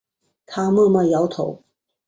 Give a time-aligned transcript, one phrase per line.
[0.47, 1.61] 他默默摇头